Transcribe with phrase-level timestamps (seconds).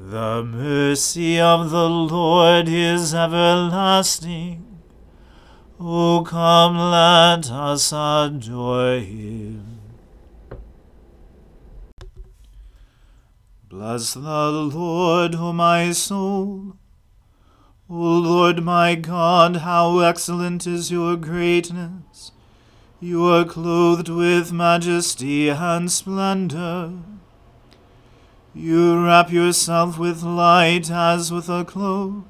[0.00, 4.78] The mercy of the Lord is everlasting.
[5.80, 9.80] O come, let us adore him.
[13.68, 16.76] Bless the Lord, O my soul.
[17.90, 22.30] O Lord my God, how excellent is your greatness!
[23.00, 26.92] You are clothed with majesty and splendor.
[28.54, 32.24] You wrap yourself with light as with a cloak,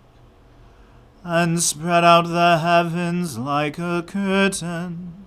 [1.24, 5.26] and spread out the heavens like a curtain.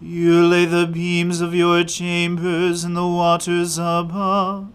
[0.00, 4.68] You lay the beams of your chambers in the waters above.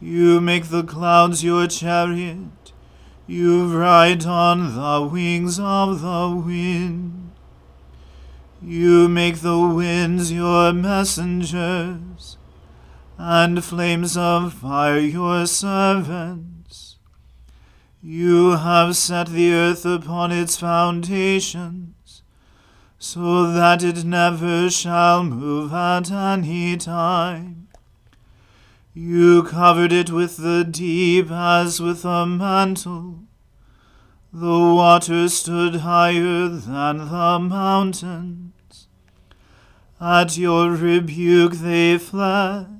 [0.00, 2.72] You make the clouds your chariot.
[3.26, 7.32] You ride on the wings of the wind.
[8.62, 12.36] You make the winds your messengers,
[13.26, 16.96] and flames of fire your servants.
[18.02, 22.22] You have set the earth upon its foundations,
[22.98, 27.68] so that it never shall move at any time.
[28.92, 33.20] You covered it with the deep as with a mantle.
[34.34, 38.86] The waters stood higher than the mountains.
[39.98, 42.73] At your rebuke they fled.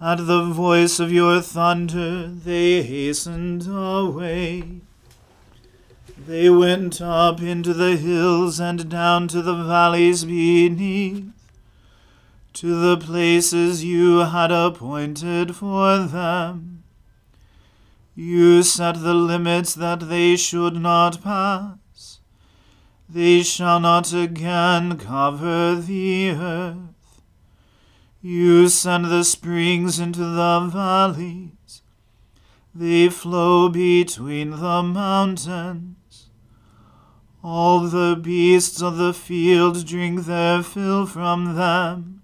[0.00, 4.80] At the voice of your thunder they hastened away.
[6.26, 11.32] They went up into the hills and down to the valleys beneath
[12.54, 16.82] to the places you had appointed for them.
[18.14, 22.20] You set the limits that they should not pass.
[23.08, 26.95] They shall not again cover the earth.
[28.28, 31.82] You send the springs into the valleys.
[32.74, 36.28] They flow between the mountains.
[37.44, 42.22] All the beasts of the field drink their fill from them,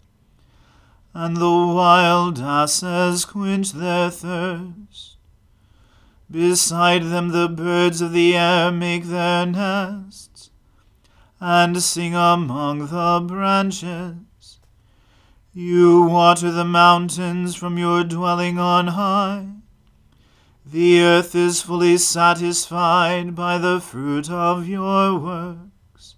[1.15, 5.19] and the wild asses quench their thirst.
[6.29, 10.51] Beside them the birds of the air make their nests,
[11.39, 14.17] and sing among the branches.
[15.55, 19.49] You water the mountains from your dwelling on high.
[20.65, 26.17] The earth is fully satisfied by the fruit of your works.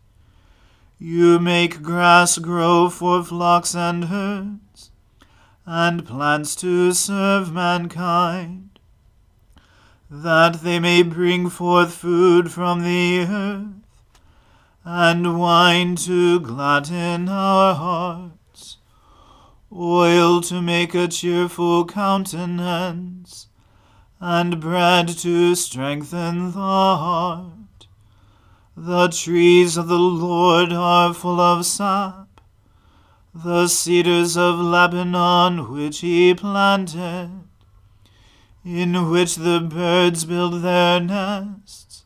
[1.01, 4.93] You make grass grow for flocks and herds,
[5.67, 8.79] and plants to serve mankind,
[10.09, 13.67] that they may bring forth food from the earth,
[14.85, 18.04] and wine to gladden our hearts,
[19.75, 23.49] oil to make a cheerful countenance
[24.21, 27.87] and bread to strengthen the heart.
[28.77, 32.41] The trees of the Lord are full of sap,
[33.35, 37.31] the cedars of Lebanon which he planted,
[38.65, 42.05] in which the birds build their nests,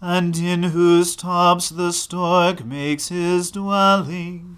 [0.00, 4.49] and in whose tops the stork makes his dwelling.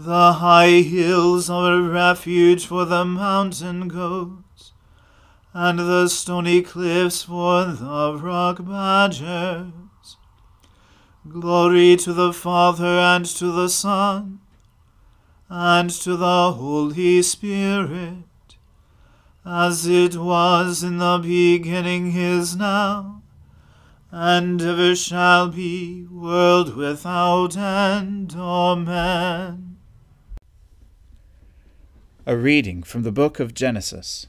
[0.00, 4.72] The high hills are a refuge for the mountain goats,
[5.52, 9.72] and the stony cliffs for the rock badgers.
[11.28, 14.38] Glory to the Father and to the Son
[15.48, 18.22] and to the Holy Spirit,
[19.44, 23.20] as it was in the beginning is now,
[24.12, 28.36] and ever shall be, world without end.
[28.38, 29.67] Amen.
[32.28, 34.26] A reading from the book of Genesis.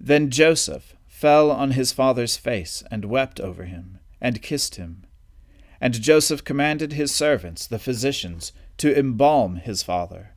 [0.00, 5.04] Then Joseph fell on his father's face, and wept over him, and kissed him.
[5.78, 10.30] And Joseph commanded his servants, the physicians, to embalm his father.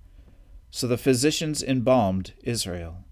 [0.72, 3.06] So the physicians embalmed Israel.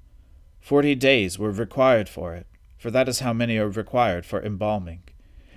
[0.59, 2.47] Forty days were required for it,
[2.77, 5.03] for that is how many are required for embalming.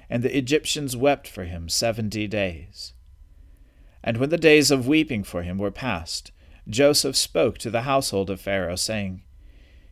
[0.08, 2.94] And the Egyptians wept for him seventy days.
[4.04, 6.30] And when the days of weeping for him were past,
[6.70, 9.22] Joseph spoke to the household of Pharaoh, saying,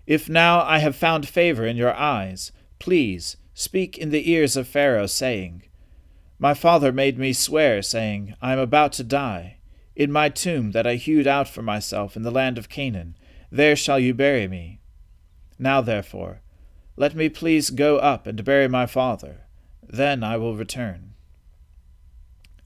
[0.09, 4.67] if now I have found favor in your eyes, please speak in the ears of
[4.67, 5.65] Pharaoh, saying,
[6.39, 9.59] My father made me swear, saying, I am about to die.
[9.95, 13.19] In my tomb that I hewed out for myself in the land of Canaan,
[13.51, 14.81] there shall you bury me.
[15.59, 16.41] Now therefore,
[16.97, 19.43] let me please go up and bury my father,
[19.87, 21.13] then I will return.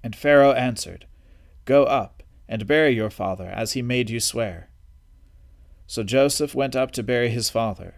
[0.00, 1.06] And Pharaoh answered,
[1.64, 4.68] Go up and bury your father, as he made you swear.
[5.86, 7.96] So Joseph went up to bury his father.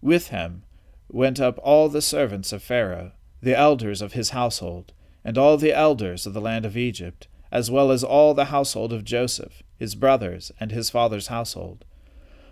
[0.00, 0.64] With him
[1.08, 4.92] went up all the servants of Pharaoh, the elders of his household,
[5.24, 8.92] and all the elders of the land of Egypt, as well as all the household
[8.92, 11.84] of Joseph, his brothers, and his father's household.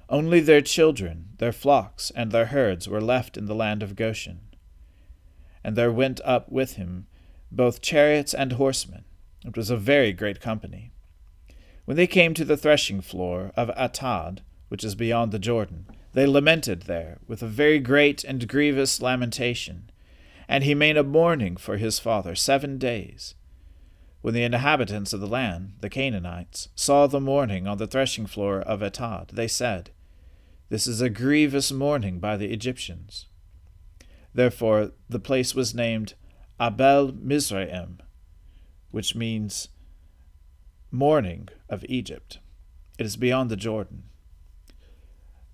[0.08, 4.40] Only their children, their flocks, and their herds were left in the land of Goshen.
[5.64, 7.06] And there went up with him
[7.50, 9.04] both chariots and horsemen.
[9.44, 10.92] It was a very great company.
[11.86, 15.86] When they came to the threshing floor of Atad, which is beyond the Jordan.
[16.12, 19.90] They lamented there with a very great and grievous lamentation.
[20.48, 23.34] And he made a mourning for his father seven days.
[24.22, 28.60] When the inhabitants of the land, the Canaanites, saw the mourning on the threshing floor
[28.60, 29.90] of Atad, they said,
[30.68, 33.26] This is a grievous mourning by the Egyptians.
[34.34, 36.14] Therefore the place was named
[36.60, 38.00] Abel Mizraim,
[38.90, 39.68] which means
[40.96, 42.38] mourning of Egypt.
[42.98, 44.04] It is beyond the Jordan.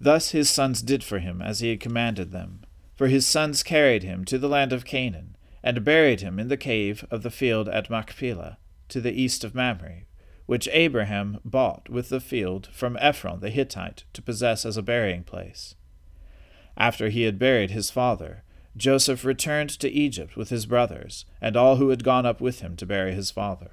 [0.01, 2.63] Thus his sons did for him as he had commanded them.
[2.95, 6.57] For his sons carried him to the land of Canaan, and buried him in the
[6.57, 8.59] cave of the field at Machpelah,
[8.89, 10.05] to the east of Mamre,
[10.47, 15.25] which Abraham bought with the field from Ephron the Hittite to possess as a burying
[15.25, 15.75] place.
[16.77, 18.45] After he had buried his father,
[18.77, 22.77] Joseph returned to Egypt with his brothers, and all who had gone up with him
[22.77, 23.73] to bury his father.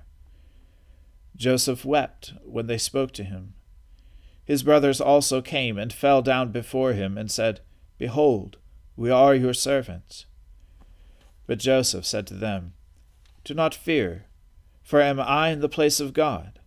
[1.35, 3.53] Joseph wept when they spoke to him.
[4.43, 7.61] His brothers also came and fell down before him and said,
[7.97, 8.57] Behold,
[8.95, 10.25] we are your servants.
[11.47, 12.73] But Joseph said to them,
[13.43, 14.25] Do not fear,
[14.81, 16.59] for am I in the place of God?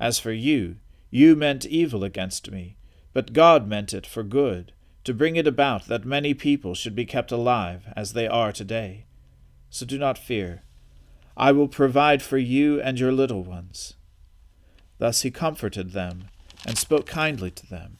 [0.00, 0.76] As for you,
[1.10, 2.76] you meant evil against me,
[3.12, 4.72] but God meant it for good,
[5.04, 9.06] to bring it about that many people should be kept alive, as they are today.
[9.70, 10.62] So do not fear.
[11.40, 13.94] I will provide for you and your little ones.
[14.98, 16.24] Thus he comforted them,
[16.66, 17.98] and spoke kindly to them.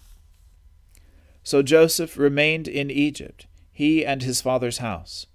[1.45, 5.27] So Joseph remained in Egypt, he and his father's house.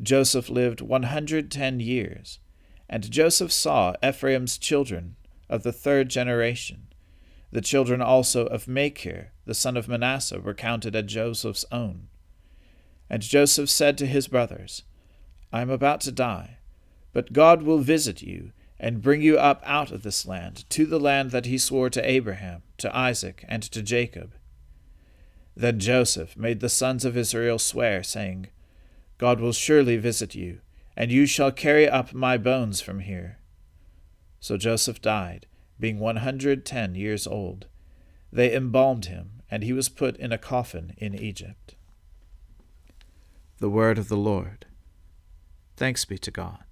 [0.00, 2.38] Joseph lived one hundred ten years,
[2.88, 5.16] and Joseph saw Ephraim's children
[5.50, 6.86] of the third generation.
[7.50, 12.06] The children also of Machir, the son of Manasseh, were counted as Joseph's own.
[13.10, 14.84] And Joseph said to his brothers,
[15.52, 16.58] I am about to die,
[17.12, 20.98] but God will visit you and bring you up out of this land to the
[20.98, 24.34] land that he swore to Abraham, to Isaac, and to Jacob.
[25.54, 28.48] Then Joseph made the sons of Israel swear, saying,
[29.18, 30.60] God will surely visit you,
[30.96, 33.38] and you shall carry up my bones from here.
[34.40, 35.46] So Joseph died,
[35.78, 37.66] being one hundred ten years old.
[38.32, 41.76] They embalmed him, and he was put in a coffin in Egypt.
[43.58, 44.66] The Word of the Lord.
[45.76, 46.71] Thanks be to God.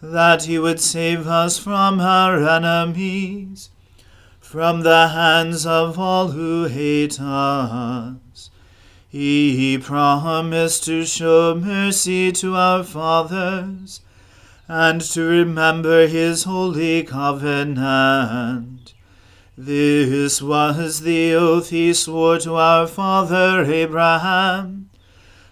[0.00, 3.70] that he would save us from our enemies,
[4.40, 8.50] from the hands of all who hate us
[9.10, 14.02] he promised to show mercy to our fathers
[14.68, 18.92] and to remember his holy covenant.
[19.56, 24.87] This was the oath he swore to our father Abraham,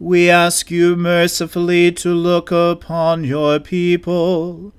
[0.00, 4.72] we ask you mercifully to look upon your people,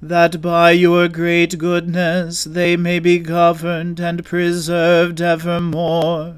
[0.00, 6.36] that by your great goodness they may be governed and preserved evermore.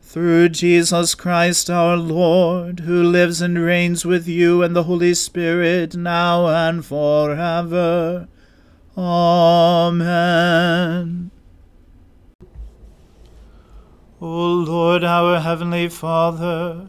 [0.00, 5.96] Through Jesus Christ our Lord, who lives and reigns with you and the Holy Spirit,
[5.96, 8.28] now and forever.
[8.96, 10.12] Amen.
[14.20, 16.88] O Lord, our heavenly Father,